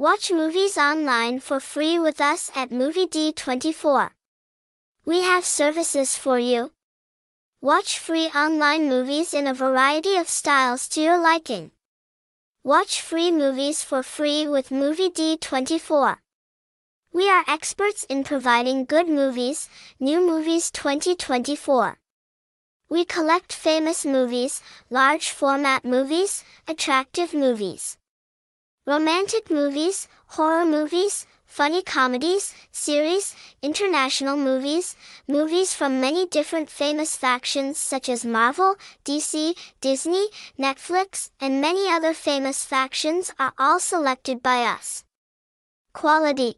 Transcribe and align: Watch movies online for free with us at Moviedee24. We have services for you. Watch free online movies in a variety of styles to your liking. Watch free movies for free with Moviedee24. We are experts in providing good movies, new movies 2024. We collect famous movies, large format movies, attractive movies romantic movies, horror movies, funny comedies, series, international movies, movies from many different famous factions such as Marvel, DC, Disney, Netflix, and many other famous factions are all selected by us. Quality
Watch 0.00 0.30
movies 0.30 0.78
online 0.78 1.40
for 1.40 1.58
free 1.58 1.98
with 1.98 2.20
us 2.20 2.52
at 2.54 2.70
Moviedee24. 2.70 4.10
We 5.04 5.22
have 5.22 5.44
services 5.44 6.16
for 6.16 6.38
you. 6.38 6.70
Watch 7.60 7.98
free 7.98 8.26
online 8.26 8.88
movies 8.88 9.34
in 9.34 9.48
a 9.48 9.52
variety 9.52 10.14
of 10.14 10.28
styles 10.28 10.86
to 10.90 11.00
your 11.00 11.18
liking. 11.18 11.72
Watch 12.62 13.00
free 13.00 13.32
movies 13.32 13.82
for 13.82 14.04
free 14.04 14.46
with 14.46 14.68
Moviedee24. 14.68 16.18
We 17.12 17.28
are 17.28 17.44
experts 17.48 18.04
in 18.04 18.22
providing 18.22 18.84
good 18.84 19.08
movies, 19.08 19.68
new 19.98 20.24
movies 20.24 20.70
2024. 20.70 21.98
We 22.88 23.04
collect 23.04 23.52
famous 23.52 24.06
movies, 24.06 24.62
large 24.90 25.30
format 25.30 25.84
movies, 25.84 26.44
attractive 26.68 27.34
movies 27.34 27.98
romantic 28.88 29.50
movies, 29.50 30.08
horror 30.28 30.64
movies, 30.64 31.26
funny 31.44 31.82
comedies, 31.82 32.54
series, 32.72 33.36
international 33.60 34.34
movies, 34.34 34.96
movies 35.28 35.74
from 35.74 36.00
many 36.00 36.24
different 36.26 36.70
famous 36.70 37.14
factions 37.14 37.76
such 37.76 38.08
as 38.08 38.24
Marvel, 38.24 38.76
DC, 39.04 39.54
Disney, 39.82 40.28
Netflix, 40.58 41.28
and 41.38 41.60
many 41.60 41.86
other 41.90 42.14
famous 42.14 42.64
factions 42.64 43.30
are 43.38 43.52
all 43.58 43.78
selected 43.78 44.42
by 44.42 44.62
us. 44.64 45.04
Quality 45.92 46.56